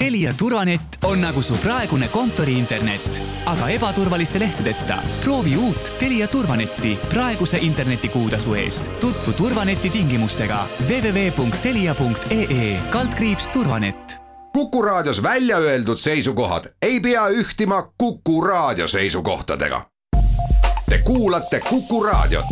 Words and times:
Telia 0.00 0.34
turvanett 0.34 0.82
on 1.04 1.20
nagu 1.20 1.42
su 1.42 1.54
praegune 1.54 2.08
kontoriinternet, 2.08 3.22
aga 3.46 3.68
ebaturvaliste 3.68 4.38
lehtedeta. 4.38 4.96
proovi 5.24 5.56
uut 5.56 5.94
Telia 5.98 6.28
turvanetti 6.28 6.98
praeguse 7.08 7.58
internetikuutasu 7.60 8.54
eest. 8.54 8.90
tutvu 9.00 9.32
turvaneti 9.32 9.90
tingimustega 9.90 10.66
www.telia.ee 10.88 12.80
turvanett. 13.52 14.16
kuku 14.52 14.82
raadios 14.82 15.22
välja 15.22 15.56
öeldud 15.56 15.98
seisukohad 15.98 16.64
ei 16.82 17.00
pea 17.00 17.28
ühtima 17.28 17.92
Kuku 17.98 18.40
raadio 18.40 18.88
seisukohtadega. 18.88 19.86
Te 20.88 20.98
kuulate 20.98 21.60
Kuku 21.60 22.02
raadiot 22.02 22.46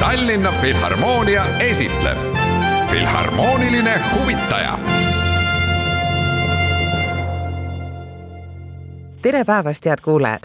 Tallinna 0.00 0.52
Filharmoonia 0.52 1.44
esitleb 1.58 2.45
Filharmooniline 2.90 3.90
huvitaja. 4.14 4.78
tere 9.22 9.44
päevast, 9.44 9.86
head 9.86 9.98
kuulajad! 10.04 10.40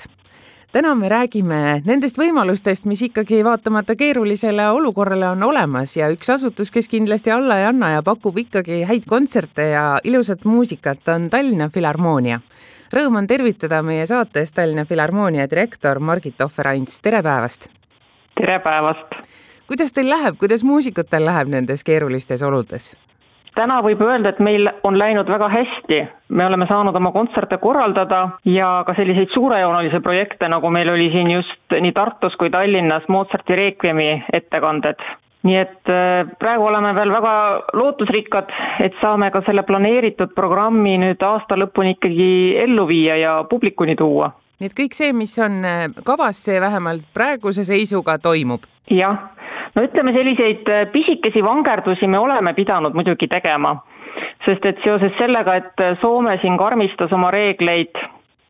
täna 0.71 0.95
me 0.95 1.09
räägime 1.09 1.81
nendest 1.85 2.17
võimalustest, 2.17 2.85
mis 2.85 3.02
ikkagi 3.02 3.43
vaatamata 3.45 3.95
keerulisele 3.95 4.69
olukorrale 4.69 5.27
on 5.30 5.43
olemas 5.43 5.97
ja 5.97 6.09
üks 6.09 6.30
asutus, 6.33 6.71
kes 6.71 6.89
kindlasti 6.89 7.31
alla 7.31 7.59
ei 7.59 7.66
anna 7.69 7.91
ja 7.91 8.02
pakub 8.02 8.38
ikkagi 8.38 8.83
häid 8.89 9.05
kontserte 9.08 9.69
ja 9.73 9.85
ilusat 10.03 10.45
muusikat, 10.45 11.08
on 11.08 11.30
Tallinna 11.30 11.69
Filharmoonia. 11.69 12.39
Rõõm 12.94 13.21
on 13.21 13.27
tervitada 13.27 13.83
meie 13.83 14.08
saates 14.08 14.52
Tallinna 14.52 14.85
Filharmoonia 14.85 15.45
direktor 15.49 15.99
Margit 15.99 16.41
Ohver-Ants, 16.41 17.02
tere 17.02 17.21
päevast! 17.23 17.69
tere 18.35 18.59
päevast! 18.59 19.30
Kuidas 19.71 19.93
teil 19.95 20.09
läheb, 20.09 20.35
kuidas 20.39 20.66
muusikutel 20.67 21.23
läheb 21.25 21.48
nendes 21.48 21.84
keerulistes 21.88 22.41
oludes? 22.43 22.91
täna 23.55 23.77
võib 23.84 24.02
öelda, 24.03 24.31
et 24.31 24.39
meil 24.44 24.67
on 24.88 24.97
läinud 24.99 25.27
väga 25.31 25.47
hästi, 25.52 25.97
me 26.36 26.45
oleme 26.47 26.67
saanud 26.67 26.95
oma 26.95 27.11
kontserte 27.11 27.58
korraldada 27.59 28.22
ja 28.47 28.69
ka 28.88 28.95
selliseid 28.95 29.31
suurejoonelisi 29.33 29.99
projekte, 30.03 30.47
nagu 30.52 30.72
meil 30.72 30.92
oli 30.92 31.09
siin 31.11 31.31
just 31.31 31.75
nii 31.86 31.92
Tartus 31.95 32.36
kui 32.39 32.52
Tallinnas 32.52 33.08
Mozarti 33.08 33.55
Requiemi 33.59 34.11
ettekanded. 34.33 35.03
nii 35.44 35.58
et 35.58 35.89
äh, 35.89 36.27
praegu 36.39 36.67
oleme 36.67 36.94
veel 36.95 37.11
väga 37.11 37.36
lootusrikkad, 37.73 38.52
et 38.86 38.95
saame 39.02 39.31
ka 39.31 39.42
selle 39.45 39.64
planeeritud 39.64 40.36
programmi 40.36 40.97
nüüd 41.02 41.23
aasta 41.25 41.58
lõpuni 41.58 41.95
ikkagi 41.95 42.31
ellu 42.67 42.88
viia 42.88 43.17
ja 43.17 43.44
publikuni 43.49 43.95
tuua. 43.95 44.33
nii 44.59 44.72
et 44.72 44.80
kõik 44.80 44.95
see, 44.99 45.14
mis 45.14 45.39
on 45.39 45.61
äh, 45.66 45.86
kavas, 46.03 46.44
see 46.44 46.59
vähemalt 46.61 47.08
praeguse 47.14 47.64
seisuga 47.64 48.19
toimub? 48.19 48.67
jah 48.92 49.31
no 49.75 49.83
ütleme, 49.88 50.14
selliseid 50.16 50.69
äh, 50.69 50.86
pisikesi 50.91 51.44
vangerdusi 51.45 52.08
me 52.08 52.19
oleme 52.19 52.53
pidanud 52.58 52.95
muidugi 52.97 53.27
tegema, 53.31 53.75
sest 54.45 54.66
et 54.66 54.81
seoses 54.86 55.14
sellega, 55.19 55.59
et 55.61 55.86
äh, 55.86 55.94
Soome 56.02 56.38
siin 56.41 56.58
karmistas 56.59 57.14
oma 57.16 57.31
reegleid, 57.33 57.99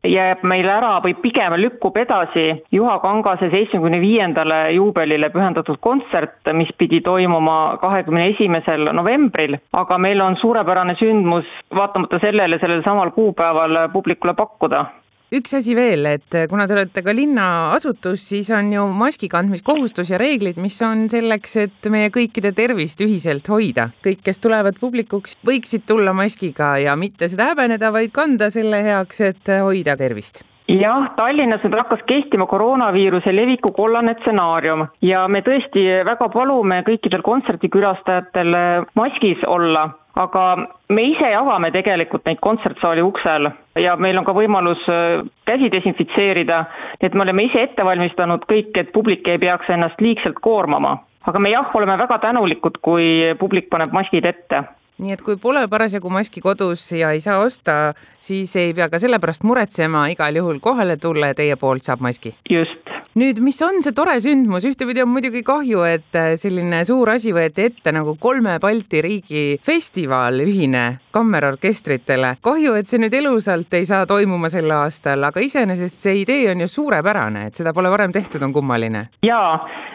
jääb 0.02 0.40
meil 0.50 0.66
ära 0.66 0.96
või 1.04 1.14
pigem 1.22 1.54
lükkub 1.62 1.96
edasi 2.02 2.46
Juha 2.74 2.96
Kangase 3.04 3.50
seitsmekümne 3.52 4.00
viiendale 4.02 4.58
juubelile 4.74 5.28
pühendatud 5.30 5.78
kontsert, 5.80 6.40
mis 6.58 6.72
pidi 6.78 7.00
toimuma 7.06 7.76
kahekümne 7.82 8.26
esimesel 8.32 8.90
novembril, 8.98 9.60
aga 9.72 9.98
meil 10.02 10.24
on 10.24 10.36
suurepärane 10.42 10.96
sündmus 10.98 11.46
vaatamata 11.74 12.18
sellele 12.24 12.58
sellel 12.58 12.82
samal 12.82 13.14
kuupäeval 13.14 13.78
publikule 13.94 14.34
pakkuda 14.34 14.84
üks 15.32 15.54
asi 15.58 15.76
veel, 15.76 16.06
et 16.10 16.36
kuna 16.50 16.66
te 16.68 16.76
olete 16.76 17.02
ka 17.04 17.14
linnaasutus, 17.16 18.24
siis 18.32 18.50
on 18.54 18.72
ju 18.72 18.84
maski 18.96 19.30
kandmiskohustus 19.32 20.12
ja 20.12 20.20
reeglid, 20.20 20.60
mis 20.62 20.76
on 20.84 21.08
selleks, 21.12 21.56
et 21.64 21.90
meie 21.92 22.12
kõikide 22.14 22.52
tervist 22.56 23.00
ühiselt 23.04 23.48
hoida. 23.48 23.90
kõik, 24.04 24.22
kes 24.24 24.40
tulevad 24.42 24.78
publikuks, 24.80 25.36
võiksid 25.46 25.86
tulla 25.88 26.12
maskiga 26.12 26.76
ja 26.82 26.96
mitte 26.96 27.28
seda 27.28 27.52
häbeneda, 27.52 27.92
vaid 27.92 28.12
kanda 28.12 28.50
selle 28.50 28.82
heaks, 28.84 29.20
et 29.20 29.54
hoida 29.62 29.96
tervist 29.96 30.44
jah, 30.72 31.08
Tallinnas 31.16 31.64
nüüd 31.66 31.74
hakkas 31.76 32.04
kehtima 32.08 32.46
koroonaviiruse 32.48 33.32
leviku 33.34 33.72
kollane 33.76 34.14
stsenaarium 34.20 34.86
ja 35.04 35.24
me 35.28 35.42
tõesti 35.44 35.82
väga 36.06 36.28
palume 36.32 36.78
kõikidel 36.86 37.24
kontserdikülastajatel 37.26 38.56
maskis 38.96 39.42
olla 39.46 39.90
aga 40.14 40.44
me 40.92 41.04
ise 41.12 41.32
avame 41.36 41.70
tegelikult 41.72 42.26
neid 42.28 42.40
kontsertsaali 42.44 43.04
uksel 43.04 43.48
ja 43.80 43.94
meil 43.96 44.18
on 44.18 44.26
ka 44.26 44.34
võimalus 44.36 44.82
äh, 44.90 45.22
käsi 45.48 45.70
desinfitseerida, 45.72 46.58
nii 47.00 47.08
et 47.08 47.14
me 47.14 47.24
oleme 47.26 47.46
ise 47.48 47.64
ette 47.68 47.86
valmistanud 47.86 48.44
kõik, 48.50 48.74
et 48.76 48.92
publik 48.92 49.28
ei 49.28 49.40
peaks 49.42 49.70
ennast 49.72 50.00
liigselt 50.00 50.40
koormama. 50.44 50.98
aga 51.26 51.38
me 51.38 51.50
jah, 51.50 51.70
oleme 51.74 51.96
väga 51.98 52.18
tänulikud, 52.18 52.78
kui 52.82 53.34
publik 53.38 53.68
paneb 53.70 53.92
maskid 53.92 54.24
ette 54.26 54.64
nii 54.98 55.12
et 55.16 55.22
kui 55.24 55.36
pole 55.40 55.64
parasjagu 55.68 56.10
maski 56.12 56.40
kodus 56.44 56.84
ja 56.92 57.12
ei 57.16 57.20
saa 57.20 57.38
osta, 57.44 57.94
siis 58.20 58.54
ei 58.56 58.74
pea 58.74 58.88
ka 58.92 59.00
selle 59.02 59.18
pärast 59.22 59.46
muretsema, 59.48 60.06
igal 60.12 60.36
juhul 60.36 60.60
kohale 60.60 60.96
tulla 60.96 61.32
ja 61.32 61.38
teie 61.38 61.56
poolt 61.56 61.88
saab 61.88 62.04
maski. 62.04 62.34
just 62.50 62.92
nüüd, 63.18 63.40
mis 63.44 63.58
on 63.64 63.82
see 63.84 63.94
tore 63.96 64.14
sündmus, 64.24 64.64
ühtepidi 64.68 65.02
on 65.02 65.10
muidugi 65.12 65.42
kahju, 65.46 65.82
et 65.88 66.18
äh, 66.18 66.32
selline 66.40 66.82
suur 66.88 67.12
asi 67.12 67.32
võeti 67.34 67.66
ette 67.68 67.92
nagu 67.94 68.14
kolme 68.20 68.58
Balti 68.62 69.02
riigi 69.04 69.44
festival 69.64 70.42
ühine 70.44 70.84
kammerorkestritele. 71.12 72.36
kahju, 72.44 72.74
et 72.78 72.88
see 72.88 73.02
nüüd 73.02 73.14
elusalt 73.14 73.74
ei 73.76 73.86
saa 73.88 74.06
toimuma 74.08 74.48
sel 74.52 74.70
aastal, 74.72 75.24
aga 75.28 75.44
iseenesest 75.44 76.06
see 76.06 76.22
idee 76.22 76.50
on 76.52 76.64
ju 76.64 76.70
suurepärane, 76.70 77.46
et 77.50 77.60
seda 77.60 77.74
pole 77.76 77.90
varem 77.92 78.12
tehtud, 78.12 78.42
on 78.42 78.52
kummaline. 78.52 79.08
jaa, 79.26 79.52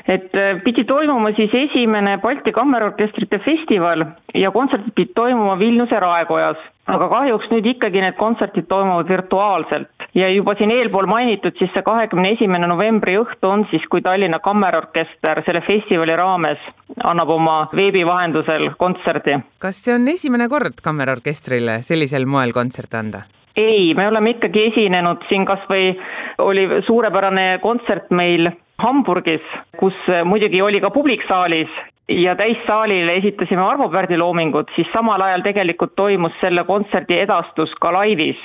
et 0.08 0.36
äh, 0.36 0.62
pidi 0.64 0.86
toimuma 0.88 1.34
siis 1.36 1.54
esimene 1.54 2.18
Balti 2.24 2.52
kammerorkestrite 2.56 3.40
festival 3.46 4.06
ja 4.34 4.52
kontserdid 4.52 4.96
pidid 4.96 5.16
toimuma 5.16 5.60
Vilniuse 5.60 6.00
raekojas 6.00 6.58
aga 6.92 7.08
kahjuks 7.12 7.50
nüüd 7.52 7.68
ikkagi 7.74 8.02
need 8.04 8.16
kontserdid 8.20 8.68
toimuvad 8.72 9.10
virtuaalselt 9.12 10.08
ja 10.16 10.30
juba 10.32 10.56
siin 10.58 10.72
eelpool 10.72 11.08
mainitud, 11.10 11.56
siis 11.60 11.72
see 11.76 11.84
kahekümne 11.86 12.32
esimene 12.36 12.70
novembri 12.70 13.18
õhtu 13.20 13.50
on 13.52 13.66
siis, 13.72 13.84
kui 13.92 14.02
Tallinna 14.06 14.40
Kammerorkester 14.44 15.44
selle 15.46 15.62
festivali 15.68 16.16
raames 16.18 16.62
annab 17.04 17.34
oma 17.36 17.58
veebi 17.76 18.06
vahendusel 18.08 18.72
kontserdi. 18.80 19.40
kas 19.60 19.82
see 19.84 19.96
on 19.96 20.08
esimene 20.14 20.48
kord 20.50 20.80
Kammerorkestrile 20.84 21.82
sellisel 21.86 22.26
moel 22.26 22.56
kontserte 22.56 23.02
anda? 23.02 23.26
ei, 23.58 23.94
me 23.98 24.08
oleme 24.08 24.38
ikkagi 24.38 24.68
esinenud 24.72 25.28
siin 25.30 25.46
kas 25.50 25.64
või 25.70 25.92
oli 26.40 26.68
suurepärane 26.88 27.58
kontsert 27.62 28.12
meil 28.16 28.52
Hamburgis, 28.78 29.42
kus 29.80 29.96
muidugi 30.26 30.62
oli 30.62 30.82
ka 30.82 30.92
publik 30.94 31.24
saalis 31.28 31.72
ja 32.08 32.36
täissaalile 32.36 33.16
esitasime 33.18 33.62
Arvo 33.62 33.90
Pärdi 33.90 34.18
loomingut, 34.18 34.70
siis 34.76 34.88
samal 34.94 35.22
ajal 35.22 35.42
tegelikult 35.44 35.96
toimus 35.96 36.36
selle 36.42 36.64
kontserdi 36.64 37.18
edastus 37.20 37.74
ka 37.82 37.92
laivis. 37.94 38.38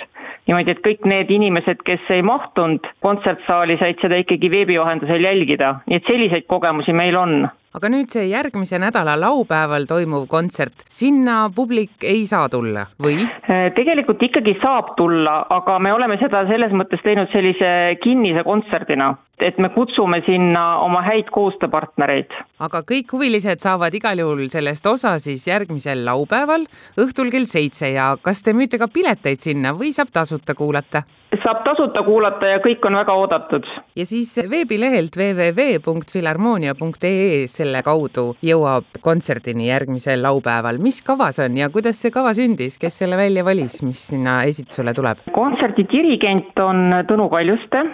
niimoodi, 0.46 0.70
et 0.70 0.80
kõik 0.82 1.04
need 1.06 1.30
inimesed, 1.30 1.84
kes 1.86 2.08
ei 2.10 2.22
mahtunud 2.26 2.88
kontsertsaali, 3.00 3.76
said 3.78 4.00
seda 4.02 4.16
ikkagi 4.18 4.50
veebi 4.50 4.78
vahendusel 4.80 5.22
jälgida, 5.22 5.74
nii 5.86 6.00
et 6.00 6.08
selliseid 6.10 6.48
kogemusi 6.50 6.92
meil 6.92 7.16
on 7.16 7.48
aga 7.76 7.88
nüüd 7.92 8.12
see 8.12 8.26
järgmise 8.30 8.78
nädala 8.82 9.14
laupäeval 9.20 9.86
toimuv 9.88 10.26
kontsert, 10.30 10.84
sinna 10.92 11.46
publik 11.54 12.04
ei 12.04 12.24
saa 12.28 12.48
tulla 12.52 12.86
või? 13.02 13.24
Äh, 13.24 13.70
tegelikult 13.76 14.22
ikkagi 14.22 14.56
saab 14.62 14.94
tulla, 14.98 15.38
aga 15.50 15.78
me 15.82 15.92
oleme 15.94 16.18
seda 16.20 16.44
selles 16.50 16.74
mõttes 16.76 17.02
teinud 17.04 17.32
sellise 17.32 17.70
kinnise 18.02 18.44
kontserdina, 18.46 19.12
et 19.42 19.58
me 19.58 19.72
kutsume 19.74 20.20
sinna 20.26 20.66
oma 20.84 21.02
häid 21.06 21.32
koostööpartnereid. 21.34 22.36
aga 22.62 22.84
kõik 22.88 23.16
huvilised 23.16 23.64
saavad 23.64 23.94
igal 23.94 24.20
juhul 24.20 24.46
sellest 24.52 24.86
osa 24.86 25.16
siis 25.22 25.46
järgmisel 25.48 26.04
laupäeval 26.04 26.68
õhtul 27.00 27.32
kell 27.32 27.48
seitse 27.50 27.94
ja 27.96 28.12
kas 28.22 28.42
te 28.42 28.52
müüte 28.52 28.78
ka 28.78 28.88
pileteid 28.92 29.40
sinna 29.40 29.72
või 29.72 29.92
saab 29.96 30.12
tasuta 30.12 30.54
kuulata? 30.54 31.02
Saab 31.40 31.62
tasuta 31.64 32.02
kuulata 32.04 32.50
ja 32.50 32.58
kõik 32.62 32.84
on 32.86 32.94
väga 32.98 33.12
oodatud. 33.16 33.64
ja 33.96 34.04
siis 34.06 34.36
veebilehelt 34.50 35.16
www.filharmoonia.ee 35.16 37.46
selle 37.48 37.82
kaudu 37.82 38.36
jõuab 38.44 38.84
kontserdini 39.00 39.68
järgmisel 39.68 40.22
laupäeval. 40.22 40.78
mis 40.78 41.02
kavas 41.02 41.38
on 41.40 41.56
ja 41.56 41.70
kuidas 41.70 42.02
see 42.02 42.10
kava 42.10 42.34
sündis, 42.36 42.78
kes 42.78 42.98
selle 43.04 43.16
välja 43.16 43.44
valis, 43.44 43.82
mis 43.82 44.08
sinna 44.12 44.42
esitusele 44.44 44.94
tuleb? 44.94 45.18
kontserdi 45.32 45.86
dirigent 45.92 46.58
on 46.60 47.04
Tõnu 47.08 47.28
Kaljuste 47.32 47.84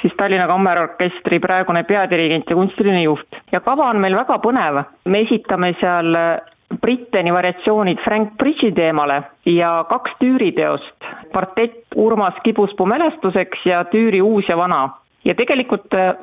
siis 0.00 0.14
Tallinna 0.16 0.46
Kammerorkestri 0.48 1.38
praegune 1.40 1.84
peadirigent 1.84 2.50
ja 2.50 2.56
kunstiline 2.56 3.02
juht. 3.02 3.28
ja 3.52 3.60
kava 3.60 3.90
on 3.90 4.00
meil 4.00 4.16
väga 4.16 4.38
põnev, 4.40 4.84
me 5.04 5.20
esitame 5.26 5.74
seal 5.80 6.16
Britteni 6.80 7.32
variatsioonid 7.34 7.98
Frank 8.04 8.36
Bridge'i 8.38 8.72
teemale 8.72 9.22
ja 9.46 9.84
kaks 9.90 10.10
Tüüri 10.20 10.52
teost, 11.30 11.32
partett 11.32 11.84
Urmas 11.96 12.34
Kibuspu 12.44 12.86
mälestuseks 12.86 13.58
ja 13.64 13.84
Tüüri 13.84 14.22
Uus 14.22 14.48
ja 14.48 14.56
vana. 14.56 14.90
ja 15.24 15.34
tegelikult 15.34 15.94
äh, 15.94 16.14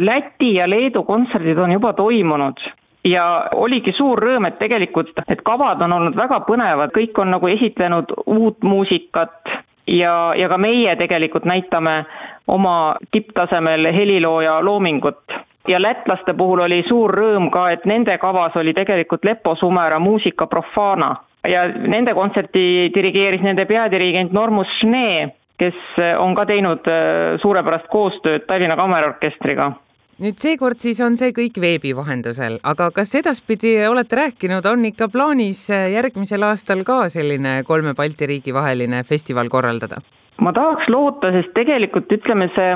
Läti 0.00 0.54
ja 0.54 0.70
Leedu 0.70 1.02
kontserdid 1.02 1.58
on 1.58 1.72
juba 1.72 1.92
toimunud. 1.92 2.58
Ja 3.04 3.46
oligi 3.54 3.92
suur 3.92 4.18
rõõm, 4.18 4.46
et 4.46 4.58
tegelikult 4.58 5.14
need 5.28 5.42
kavad 5.42 5.80
on 5.82 5.92
olnud 5.92 6.16
väga 6.16 6.40
põnevad, 6.48 6.90
kõik 6.92 7.18
on 7.18 7.30
nagu 7.30 7.46
esitlenud 7.46 8.12
uut 8.26 8.62
muusikat 8.62 9.54
ja, 9.86 10.34
ja 10.36 10.48
ka 10.48 10.58
meie 10.58 10.96
tegelikult 10.96 11.44
näitame 11.44 12.04
oma 12.48 12.96
tipptasemel 13.10 13.92
helilooja 13.94 14.60
loomingut. 14.64 15.22
Ja 15.68 15.78
lätlaste 15.80 16.34
puhul 16.34 16.60
oli 16.66 16.82
suur 16.88 17.14
rõõm 17.14 17.50
ka, 17.50 17.68
et 17.70 17.86
nende 17.86 18.18
kavas 18.18 18.56
oli 18.56 18.74
tegelikult 18.74 19.24
Leppo 19.24 19.54
Sumera 19.54 19.98
Musica 19.98 20.46
Profana 20.46 21.14
ja 21.48 21.66
nende 21.68 22.14
kontserti 22.14 22.90
dirigeeris 22.94 23.44
nende 23.44 23.66
peadirigent 23.68 24.32
Normus 24.32 24.68
Schnee, 24.80 25.28
kes 25.60 25.76
on 26.18 26.34
ka 26.36 26.46
teinud 26.48 26.88
äh, 26.88 27.38
suurepärast 27.42 27.88
koostööd 27.92 28.48
Tallinna 28.48 28.76
Kammerorkestriga 28.80 29.72
nüüd 30.20 30.36
seekord 30.40 30.80
siis 30.82 31.00
on 31.00 31.16
see 31.16 31.32
kõik 31.36 31.56
veebi 31.62 31.94
vahendusel, 31.96 32.58
aga 32.68 32.90
kas 32.92 33.14
edaspidi 33.16 33.72
olete 33.88 34.18
rääkinud, 34.18 34.66
on 34.68 34.84
ikka 34.90 35.08
plaanis 35.12 35.64
äh, 35.72 35.88
järgmisel 35.94 36.44
aastal 36.50 36.84
ka 36.84 37.06
selline 37.12 37.60
kolme 37.68 37.94
Balti 37.96 38.28
riigi 38.28 38.54
vaheline 38.56 39.04
festival 39.08 39.48
korraldada? 39.52 40.02
ma 40.40 40.52
tahaks 40.56 40.88
loota, 40.88 41.32
sest 41.34 41.52
tegelikult 41.56 42.12
ütleme, 42.16 42.48
see 42.56 42.68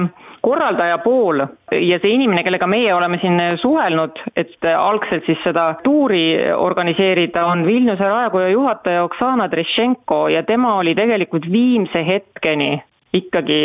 korraldaja 0.44 0.99
pool 1.05 1.41
ja 1.73 1.99
see 2.02 2.14
inimene, 2.14 2.44
kellega 2.44 2.69
meie 2.70 2.93
oleme 2.94 3.19
siin 3.23 3.41
suhelnud, 3.62 4.20
et 4.37 4.69
algselt 4.76 5.25
siis 5.29 5.41
seda 5.44 5.70
tuuri 5.85 6.37
organiseerida, 6.56 7.46
on 7.49 7.64
Vilniuse 7.67 8.08
raekoja 8.08 8.50
juhataja 8.52 9.05
Oksana 9.06 9.49
Drešenko 9.50 10.26
ja 10.35 10.43
tema 10.44 10.76
oli 10.81 10.94
tegelikult 10.94 11.49
viimse 11.52 12.05
hetkeni 12.06 12.76
ikkagi 13.14 13.58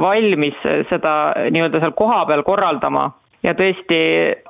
valmis 0.00 0.56
seda 0.90 1.14
nii-öelda 1.50 1.80
seal 1.80 1.94
kohapeal 1.96 2.42
korraldama 2.44 3.10
ja 3.44 3.52
tõesti 3.56 4.00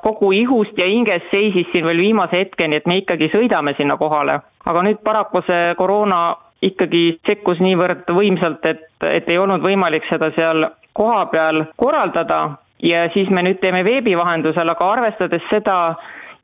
kogu 0.03 0.31
ihust 0.35 0.79
ja 0.79 0.89
hingest 0.91 1.31
seisis 1.33 1.69
siin 1.73 1.87
veel 1.87 2.03
viimase 2.03 2.45
hetkeni, 2.45 2.79
et 2.79 2.87
me 2.91 3.01
ikkagi 3.03 3.31
sõidame 3.33 3.75
sinna 3.79 3.97
kohale. 3.99 4.41
aga 4.65 4.83
nüüd 4.83 5.03
paraku 5.05 5.43
see 5.47 5.75
koroona 5.79 6.37
ikkagi 6.63 7.19
sekkus 7.27 7.61
niivõrd 7.61 8.09
võimsalt, 8.09 8.65
et, 8.65 8.87
et 9.05 9.29
ei 9.29 9.39
olnud 9.39 9.63
võimalik 9.63 10.07
seda 10.09 10.31
seal 10.37 10.69
kohapeal 10.95 11.65
korraldada 11.77 12.43
ja 12.83 13.09
siis 13.15 13.31
me 13.31 13.45
nüüd 13.47 13.61
teeme 13.63 13.85
veebi 13.85 14.17
vahendusel, 14.19 14.69
aga 14.69 14.91
arvestades 14.97 15.43
seda 15.51 15.79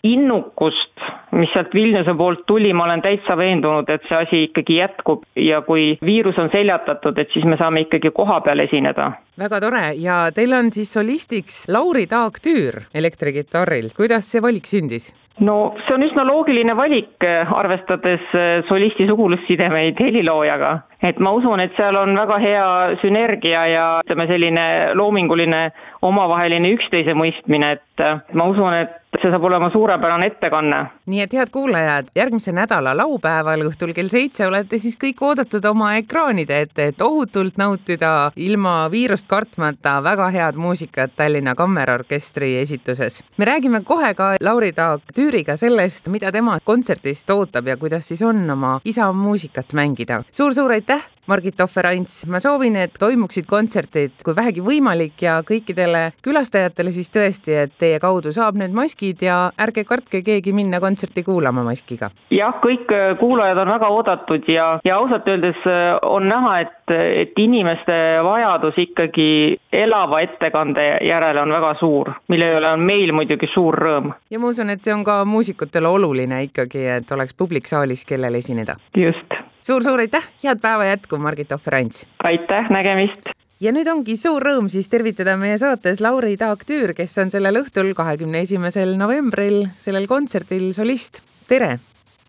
innukust, 0.06 1.02
mis 1.37 1.50
sealt 1.52 1.75
Vilniuse 1.76 2.14
poolt 2.17 2.47
tuli, 2.49 2.73
ma 2.73 2.87
olen 2.87 3.02
täitsa 3.05 3.37
veendunud, 3.37 3.88
et 3.93 4.06
see 4.08 4.17
asi 4.17 4.43
ikkagi 4.47 4.79
jätkub 4.79 5.26
ja 5.37 5.61
kui 5.67 5.93
viirus 6.05 6.38
on 6.41 6.49
seljatatud, 6.52 7.19
et 7.20 7.32
siis 7.35 7.44
me 7.44 7.58
saame 7.61 7.85
ikkagi 7.85 8.12
kohapeal 8.17 8.64
esineda. 8.64 9.12
väga 9.38 9.61
tore 9.61 9.85
ja 10.00 10.23
teil 10.35 10.52
on 10.56 10.73
siis 10.73 10.93
solistiks 10.93 11.67
Lauri 11.69 12.06
Taag-Tüür 12.06 12.87
elektrikitarril, 12.94 13.93
kuidas 13.97 14.31
see 14.32 14.43
valik 14.43 14.69
sündis? 14.69 15.12
no 15.41 15.75
see 15.87 15.94
on 15.94 16.05
üsna 16.08 16.25
loogiline 16.29 16.76
valik, 16.76 17.17
arvestades 17.61 18.25
solisti 18.69 19.08
sugulussidemeid 19.08 20.00
heliloojaga. 20.00 20.79
Et 21.02 21.19
ma 21.19 21.32
usun, 21.32 21.61
et 21.61 21.76
seal 21.79 21.97
on 21.97 22.14
väga 22.17 22.38
hea 22.43 22.70
sünergia 23.02 23.64
ja 23.73 23.87
ütleme, 24.05 24.26
selline 24.31 24.67
loominguline 24.99 25.62
omavaheline 26.06 26.73
üksteise 26.76 27.14
mõistmine, 27.17 27.76
et 27.76 28.05
eh, 28.05 28.20
ma 28.37 28.49
usun, 28.52 28.75
et 28.85 29.00
see 29.19 29.31
saab 29.31 29.44
olema 29.44 29.70
suurepärane 29.75 30.26
ettekanne. 30.31 30.79
nii 31.11 31.20
et 31.25 31.32
head 31.35 31.50
kuulajad, 31.52 32.11
järgmise 32.17 32.52
nädala 32.55 32.93
laupäeval 32.97 33.64
õhtul 33.67 33.93
kell 33.94 34.08
seitse 34.12 34.47
olete 34.47 34.79
siis 34.79 34.97
kõik 35.00 35.19
oodatud 35.26 35.64
oma 35.67 35.94
ekraanide 35.99 36.61
ette, 36.67 36.87
et 36.93 37.02
ohutult 37.02 37.58
nautida 37.58 38.31
ilma 38.37 38.75
viirust 38.91 39.29
kartmata 39.29 39.99
väga 40.05 40.31
head 40.31 40.61
muusikat 40.61 41.17
Tallinna 41.17 41.55
Kammerorkestri 41.55 42.56
esituses. 42.61 43.25
me 43.37 43.44
räägime 43.44 43.82
kohe 43.85 44.14
ka 44.14 44.35
Lauri 44.41 44.73
Taag-Tüüri 44.73 45.31
Jüriga 45.31 45.56
sellest, 45.56 46.08
mida 46.08 46.32
tema 46.32 46.58
kontserdist 46.64 47.31
ootab 47.31 47.67
ja 47.67 47.76
kuidas 47.76 48.08
siis 48.08 48.23
on 48.23 48.50
oma 48.50 48.81
isa 48.85 49.12
muusikat 49.12 49.73
mängida 49.73 50.23
suur,. 50.31 50.50
suur-suur 50.50 50.73
aitäh 50.73 50.90
Margit 51.31 51.55
Tohver-Ants, 51.57 52.25
ma 52.27 52.41
soovin, 52.43 52.75
et 52.81 52.97
toimuksid 52.99 53.47
kontserdid, 53.47 54.17
kui 54.25 54.35
vähegi 54.35 54.63
võimalik 54.67 55.21
ja 55.23 55.37
kõikidele 55.47 56.09
külastajatele 56.27 56.91
siis 56.95 57.13
tõesti, 57.15 57.55
et 57.55 57.75
teie 57.79 58.01
kaudu 58.03 58.33
saab 58.35 58.57
need 58.59 58.75
maskid 58.75 59.23
ja 59.23 59.37
ärge 59.61 59.85
kartke 59.87 60.25
keegi 60.27 60.55
minna 60.57 60.81
kontserti 60.83 61.23
kuulama 61.23 61.63
maskiga. 61.69 62.11
jah, 62.35 62.57
kõik 62.65 62.91
äh, 62.97 63.13
kuulajad 63.21 63.61
on 63.63 63.71
väga 63.71 63.91
oodatud 63.95 64.49
ja, 64.51 64.67
ja 64.85 64.97
ausalt 64.97 65.29
öeldes 65.31 65.61
äh, 65.71 66.01
on 66.03 66.27
näha, 66.33 66.57
et, 66.65 66.95
et 67.23 67.39
inimeste 67.39 68.01
vajadus 68.27 68.81
ikkagi 68.83 69.61
elava 69.85 70.25
ettekande 70.25 70.89
järele 71.07 71.45
on 71.45 71.55
väga 71.55 71.75
suur, 71.79 72.11
mille 72.33 72.51
üle 72.57 72.73
on 72.75 72.83
meil 72.91 73.15
muidugi 73.15 73.53
suur 73.55 73.79
rõõm. 73.79 74.11
ja 74.31 74.43
ma 74.43 74.51
usun, 74.51 74.75
et 74.75 74.83
see 74.83 74.97
on 74.97 75.07
ka 75.07 75.21
muusikutele 75.29 75.95
oluline 75.95 76.43
ikkagi, 76.49 76.89
et 76.97 77.15
oleks 77.15 77.39
publik 77.39 77.71
saalis, 77.71 78.03
kellel 78.09 78.41
esineda. 78.43 78.81
just 78.97 79.39
suur-suur 79.61 80.01
aitäh, 80.01 80.25
head 80.45 80.61
päeva 80.62 80.89
jätku, 80.89 81.19
Margit 81.19 81.53
Ohver-Ants! 81.53 82.07
aitäh, 82.25 82.71
nägemist! 82.73 83.31
ja 83.61 83.73
nüüd 83.77 83.89
ongi 83.93 84.17
suur 84.17 84.43
rõõm 84.43 84.71
siis 84.73 84.89
tervitada 84.89 85.37
meie 85.41 85.59
saates 85.61 86.01
Lauri 86.01 86.37
Taag-Tüür, 86.41 86.95
kes 86.97 87.17
on 87.21 87.33
sellel 87.33 87.61
õhtul, 87.62 87.93
kahekümne 87.97 88.45
esimesel 88.47 88.97
novembril 89.01 89.67
sellel 89.79 90.09
kontserdil 90.11 90.71
solist. 90.77 91.23
tere! 91.49 91.77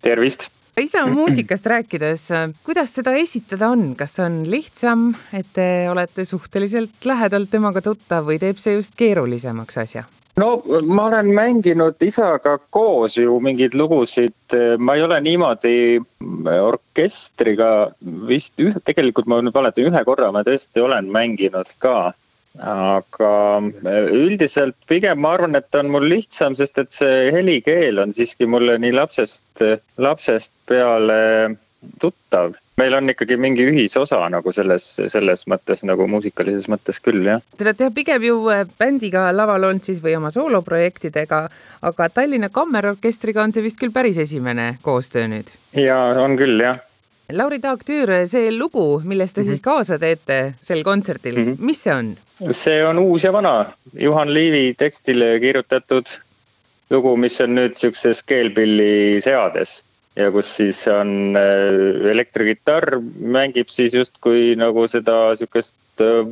tervist! 0.01 0.51
Isa 0.79 1.05
muusikast 1.17 1.65
rääkides, 1.65 2.27
kuidas 2.63 2.95
seda 2.95 3.15
esitada 3.19 3.71
on, 3.73 3.91
kas 3.99 4.19
on 4.23 4.41
lihtsam, 4.49 5.11
et 5.33 5.51
te 5.53 5.67
olete 5.91 6.25
suhteliselt 6.25 7.05
lähedalt 7.05 7.51
temaga 7.51 7.83
tuttav 7.83 8.27
või 8.29 8.39
teeb 8.41 8.61
see 8.61 8.77
just 8.77 8.95
keerulisemaks 8.99 9.83
asja? 9.83 10.07
no 10.39 10.61
ma 10.87 11.05
olen 11.09 11.33
mänginud 11.35 12.03
isaga 12.05 12.57
koos 12.69 13.17
ju 13.17 13.39
mingeid 13.43 13.75
lugusid, 13.75 14.55
ma 14.79 14.95
ei 14.95 15.03
ole 15.03 15.19
niimoodi 15.21 15.75
orkestriga 16.55 17.91
vist 18.29 18.59
üh-, 18.61 18.79
tegelikult 18.87 19.27
ma 19.27 19.41
nüüd 19.41 19.55
valetan, 19.55 19.89
ühe 19.91 20.03
korra 20.07 20.31
ma 20.31 20.45
tõesti 20.47 20.83
olen 20.83 21.11
mänginud 21.11 21.75
ka. 21.83 22.13
Aga 22.59 23.33
üldiselt 24.11 24.75
pigem 24.89 25.21
ma 25.23 25.35
arvan, 25.37 25.55
et 25.55 25.75
on 25.79 25.91
mul 25.93 26.07
lihtsam, 26.11 26.55
sest 26.57 26.81
et 26.81 26.91
see 26.91 27.29
helikeel 27.31 28.01
on 28.03 28.11
siiski 28.15 28.49
mulle 28.49 28.75
nii 28.81 28.91
lapsest, 28.97 29.63
lapsest 30.01 30.51
peale 30.67 31.21
tuttav 32.01 32.57
meil 32.81 32.93
on 32.97 33.09
ikkagi 33.13 33.37
mingi 33.37 33.65
ühisosa 33.69 34.19
nagu 34.31 34.53
selles, 34.55 34.85
selles 35.13 35.45
mõttes 35.51 35.83
nagu 35.87 36.07
muusikalises 36.09 36.67
mõttes 36.71 37.01
küll, 37.03 37.23
jah. 37.27 37.41
Te 37.57 37.65
olete 37.65 37.87
jah 37.87 37.95
pigem 37.95 38.25
ju 38.25 38.37
äh, 38.53 38.63
bändiga 38.79 39.27
laval 39.35 39.69
olnud 39.69 39.85
siis 39.85 40.01
või 40.03 40.15
oma 40.17 40.31
sooloprojektidega, 40.33 41.41
aga 41.89 42.09
Tallinna 42.13 42.51
Kammerorkestriga 42.53 43.43
on 43.43 43.53
see 43.55 43.65
vist 43.65 43.81
küll 43.81 43.93
päris 43.93 44.19
esimene 44.21 44.75
koostöö 44.85 45.27
nüüd? 45.31 45.51
jaa, 45.77 46.15
on 46.23 46.37
küll, 46.39 46.57
jah. 46.63 46.81
Lauri 47.31 47.59
Taag-Tüür, 47.59 48.13
see 48.27 48.51
lugu, 48.55 49.01
milles 49.03 49.33
te 49.33 49.41
mm 49.41 49.45
-hmm. 49.45 49.49
siis 49.49 49.61
kaasa 49.61 49.99
teete 49.99 50.53
sel 50.61 50.83
kontserdil 50.83 51.37
mm, 51.37 51.45
-hmm. 51.45 51.55
mis 51.59 51.83
see 51.83 51.93
on? 51.93 52.15
see 52.51 52.85
on 52.85 52.99
uus 52.99 53.23
ja 53.23 53.33
vana, 53.33 53.65
Juhan 53.93 54.33
Liivi 54.33 54.73
tekstile 54.77 55.39
kirjutatud 55.39 56.05
lugu, 56.89 57.15
mis 57.17 57.41
on 57.41 57.55
nüüd 57.55 57.73
sihukeses 57.77 58.23
keelpilli 58.23 59.21
seades 59.21 59.83
ja 60.15 60.31
kus 60.31 60.55
siis 60.57 60.81
on 60.91 61.37
äh, 61.39 62.11
elektrikitarr, 62.11 62.99
mängib 63.19 63.71
siis 63.71 63.95
justkui 63.95 64.55
nagu 64.59 64.87
seda 64.91 65.35
sihukest 65.39 66.03
äh, 66.03 66.27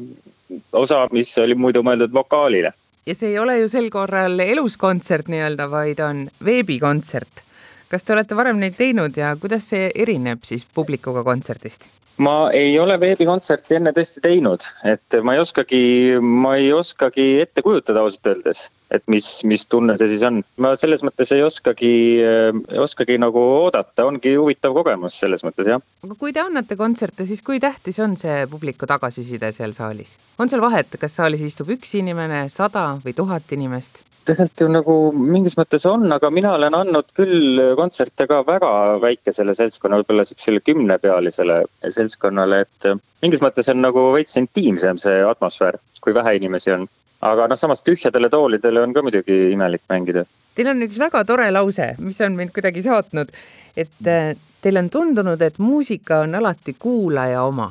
osa, 0.73 1.05
mis 1.11 1.31
oli 1.37 1.55
muidu 1.55 1.83
mõeldud 1.85 2.13
vokaalile. 2.13 2.73
ja 3.05 3.15
see 3.15 3.31
ei 3.31 3.39
ole 3.39 3.59
ju 3.59 3.69
sel 3.69 3.89
korral 3.89 4.39
elus 4.43 4.77
kontsert 4.77 5.29
nii-öelda, 5.31 5.69
vaid 5.71 5.99
on 6.03 6.27
veebikontsert. 6.45 7.43
Kas 7.89 8.05
te 8.05 8.13
olete 8.13 8.37
varem 8.37 8.59
neid 8.61 8.77
teinud 8.77 9.17
ja 9.17 9.35
kuidas 9.41 9.71
see 9.73 9.89
erineb 9.95 10.45
siis 10.47 10.65
publikuga 10.75 11.23
kontserdist? 11.27 11.87
ma 12.19 12.49
ei 12.51 12.73
ole 12.79 12.97
veebikontserti 12.99 13.77
enne 13.77 13.93
tõesti 13.95 14.21
teinud, 14.23 14.65
et 14.83 15.19
ma 15.23 15.35
ei 15.35 15.39
oskagi, 15.39 15.83
ma 16.19 16.57
ei 16.59 16.73
oskagi 16.75 17.29
ette 17.45 17.63
kujutada 17.63 18.03
ausalt 18.03 18.27
öeldes, 18.33 18.65
et 18.91 19.05
mis, 19.11 19.27
mis 19.49 19.65
tunne 19.69 19.95
see 19.99 20.09
siis 20.11 20.25
on. 20.27 20.41
ma 20.57 20.73
selles 20.79 21.03
mõttes 21.05 21.31
ei 21.35 21.43
oskagi, 21.45 21.93
ei 22.23 22.81
oskagi 22.81 23.19
nagu 23.21 23.41
oodata, 23.61 24.07
ongi 24.09 24.35
huvitav 24.35 24.75
kogemus 24.77 25.19
selles 25.21 25.45
mõttes 25.45 25.69
jah. 25.69 25.83
aga 26.05 26.19
kui 26.19 26.33
te 26.35 26.43
annate 26.43 26.77
kontserte, 26.79 27.27
siis 27.29 27.43
kui 27.45 27.61
tähtis 27.63 27.99
on 28.03 28.17
see 28.19 28.43
publiku 28.51 28.89
tagasiside 28.89 29.53
seal 29.55 29.75
saalis? 29.77 30.17
on 30.39 30.51
seal 30.51 30.63
vahet, 30.63 30.99
kas 30.99 31.19
saalis 31.21 31.45
istub 31.45 31.71
üks 31.75 31.95
inimene, 31.99 32.47
sada 32.53 32.91
või 33.05 33.15
tuhat 33.17 33.57
inimest? 33.57 34.03
tegelikult 34.29 34.61
ju 34.61 34.67
nagu 34.71 34.95
mingis 35.15 35.55
mõttes 35.57 35.85
on, 35.89 36.05
aga 36.13 36.29
mina 36.33 36.53
olen 36.57 36.75
andnud 36.77 37.13
küll 37.17 37.61
kontserte 37.79 38.27
ka 38.29 38.41
väga 38.47 38.71
väikesele 39.01 39.55
seltskonnale, 39.57 40.03
võib-olla 40.03 40.25
siuksele 40.27 40.61
kümnepealisele 40.65 41.59
seltskonnale, 41.95 42.63
et 42.65 42.89
mingis 43.23 43.41
mõttes 43.45 43.71
on 43.73 43.81
nagu 43.81 44.09
veits 44.13 44.37
intiimsem 44.41 44.99
see 45.01 45.23
atmosfäär, 45.25 45.79
kui 46.03 46.15
vähe 46.17 46.35
inimesi 46.39 46.75
on. 46.75 46.87
Aga 47.21 47.47
noh, 47.51 47.59
samas 47.59 47.83
tühjadele 47.83 48.29
toolidele 48.29 48.83
on 48.83 48.93
ka 48.93 49.03
muidugi 49.05 49.39
imelik 49.53 49.83
mängida. 49.91 50.25
Teil 50.55 50.71
on 50.71 50.83
üks 50.83 50.99
väga 50.99 51.23
tore 51.27 51.49
lause, 51.51 51.93
mis 52.03 52.19
on 52.25 52.37
mind 52.39 52.53
kuidagi 52.55 52.83
saatnud, 52.85 53.31
et 53.77 54.07
äh, 54.07 54.33
teil 54.61 54.81
on 54.81 54.89
tundunud, 54.89 55.41
et 55.41 55.59
muusika 55.59 56.23
on 56.25 56.35
alati 56.39 56.75
kuulaja 56.79 57.43
oma 57.47 57.69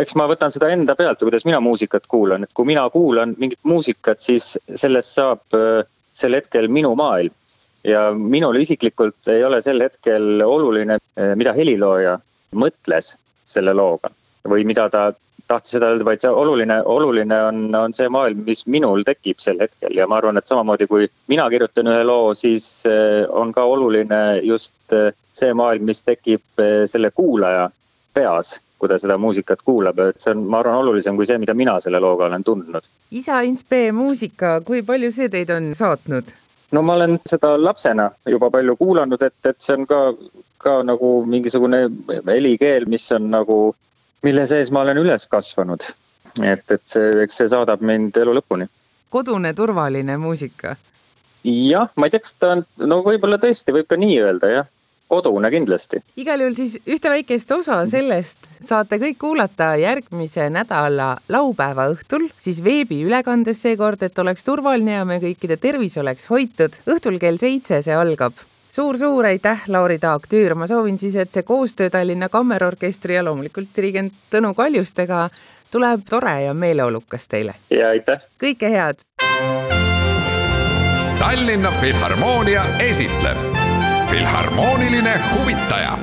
eks 0.00 0.14
ma 0.16 0.26
võtan 0.30 0.52
seda 0.52 0.70
enda 0.72 0.94
pealt, 0.96 1.20
kuidas 1.20 1.44
mina 1.44 1.60
muusikat 1.60 2.06
kuulan, 2.08 2.46
et 2.46 2.52
kui 2.54 2.68
mina 2.68 2.86
kuulan 2.90 3.34
mingit 3.38 3.60
muusikat, 3.68 4.20
siis 4.22 4.54
sellest 4.74 5.16
saab 5.16 5.56
äh, 5.56 5.82
sel 6.16 6.36
hetkel 6.38 6.68
minu 6.68 6.94
maailm. 6.96 7.34
ja 7.86 8.10
minule 8.10 8.60
isiklikult 8.60 9.28
ei 9.30 9.44
ole 9.46 9.60
sel 9.62 9.78
hetkel 9.82 10.42
oluline, 10.42 10.98
äh, 11.18 11.34
mida 11.38 11.52
helilooja 11.54 12.16
mõtles 12.54 13.12
selle 13.46 13.74
looga. 13.74 14.10
Või 14.50 14.66
mida 14.68 14.88
ta 14.92 15.12
tahtis 15.46 15.76
seda 15.76 15.92
öelda, 15.92 16.04
vaid 16.06 16.22
see 16.22 16.30
oluline, 16.30 16.80
oluline 16.90 17.38
on, 17.48 17.60
on 17.78 17.94
see 17.94 18.08
maailm, 18.10 18.42
mis 18.48 18.64
minul 18.70 19.04
tekib 19.06 19.38
sel 19.42 19.60
hetkel 19.62 19.94
ja 19.94 20.06
ma 20.10 20.18
arvan, 20.18 20.38
et 20.40 20.50
samamoodi 20.50 20.88
kui 20.90 21.06
mina 21.30 21.46
kirjutan 21.52 21.90
ühe 21.92 22.02
loo, 22.06 22.32
siis 22.34 22.66
eh, 22.90 23.22
on 23.30 23.52
ka 23.54 23.64
oluline 23.64 24.22
just 24.46 24.96
eh, 24.96 25.12
see 25.36 25.52
maailm, 25.54 25.86
mis 25.86 26.02
tekib 26.02 26.62
eh, 26.62 26.84
selle 26.90 27.12
kuulaja 27.14 27.68
peas 28.16 28.56
kui 28.76 28.90
ta 28.90 28.98
seda 29.00 29.16
muusikat 29.16 29.62
kuulab, 29.64 30.00
et 30.10 30.18
see 30.20 30.34
on, 30.34 30.42
ma 30.52 30.60
arvan, 30.60 30.82
olulisem 30.82 31.16
kui 31.16 31.24
see, 31.28 31.38
mida 31.40 31.54
mina 31.56 31.78
selle 31.80 32.00
looga 32.02 32.26
olen 32.26 32.44
tundnud. 32.44 32.88
isa 33.10 33.40
Inspee 33.48 33.92
muusika, 33.92 34.58
kui 34.66 34.82
palju 34.84 35.12
see 35.16 35.30
teid 35.32 35.52
on 35.54 35.70
saatnud? 35.78 36.34
no 36.76 36.82
ma 36.82 36.98
olen 36.98 37.16
seda 37.24 37.54
lapsena 37.60 38.10
juba 38.28 38.50
palju 38.50 38.76
kuulanud, 38.76 39.22
et, 39.22 39.38
et 39.48 39.56
see 39.62 39.78
on 39.78 39.86
ka, 39.88 40.00
ka 40.60 40.80
nagu 40.84 41.12
mingisugune 41.24 41.86
helikeel, 42.28 42.88
mis 42.90 43.06
on 43.16 43.30
nagu 43.32 43.60
mille 44.22 44.46
sees 44.46 44.70
ma 44.72 44.84
olen 44.86 45.02
üles 45.04 45.26
kasvanud. 45.30 45.88
et, 46.42 46.70
et 46.70 46.82
see, 46.84 47.12
eks 47.22 47.42
see 47.42 47.48
saadab 47.52 47.80
mind 47.80 48.16
elu 48.16 48.36
lõpuni. 48.38 48.68
kodune 49.10 49.54
turvaline 49.54 50.16
muusika? 50.16 50.76
jah, 51.44 51.92
ma 51.96 52.06
ei 52.06 52.14
tea, 52.14 52.24
kas 52.24 52.34
ta 52.40 52.54
on, 52.56 52.64
no 52.78 53.02
võib-olla 53.06 53.38
tõesti 53.42 53.74
võib 53.76 53.88
ka 53.90 54.00
nii 54.00 54.18
öelda 54.22 54.52
jah 54.52 54.72
kodune 55.08 55.50
kindlasti. 55.50 56.00
igal 56.16 56.42
juhul 56.42 56.56
siis 56.58 56.76
ühte 56.86 57.10
väikest 57.12 57.52
osa 57.54 57.78
sellest 57.90 58.48
saate 58.60 58.98
kõik 59.02 59.18
kuulata 59.20 59.74
järgmise 59.80 60.48
nädala 60.50 61.14
laupäeva 61.32 61.88
õhtul, 61.92 62.26
siis 62.38 62.62
veebiülekandes 62.64 63.62
seekord, 63.62 64.02
et 64.02 64.18
oleks 64.18 64.44
turvaline 64.44 64.98
ja 64.98 65.06
me 65.08 65.20
kõikide 65.22 65.60
tervis 65.62 65.96
oleks 66.02 66.28
hoitud. 66.30 66.80
õhtul 66.86 67.20
kell 67.22 67.38
seitse 67.38 67.82
see 67.82 67.94
algab 67.94 68.34
suur-suur 68.76 69.24
aitäh, 69.24 69.62
Lauri 69.68 69.98
Taak-Tüür, 69.98 70.54
ma 70.54 70.66
soovin 70.66 70.98
siis, 70.98 71.16
et 71.16 71.32
see 71.32 71.42
koostöö 71.42 71.90
Tallinna 71.90 72.28
Kammerorkestri 72.28 73.16
ja 73.16 73.22
loomulikult 73.24 73.70
dirigent 73.76 74.12
Tõnu 74.30 74.52
Kaljustega 74.54 75.28
tuleb 75.72 76.04
tore 76.10 76.34
ja 76.44 76.54
meeleolukas 76.54 77.28
teile. 77.28 77.54
ja 77.70 77.88
aitäh! 77.88 78.26
kõike 78.42 78.70
head! 78.72 79.00
Tallinna 81.18 81.72
Filharmoonia 81.80 82.64
esitleb 82.84 83.40
Filharmooniline 84.10 85.16
huvitaja 85.32 85.98